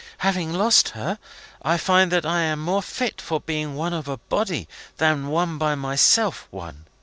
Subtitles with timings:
[0.17, 1.19] Having lost her,
[1.61, 5.59] I find that I am more fit for being one of a body than one
[5.59, 6.87] by myself one.